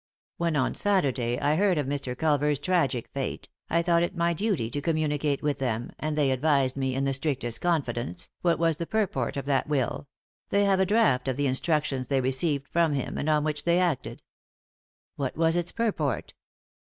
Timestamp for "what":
8.41-8.57, 15.17-15.37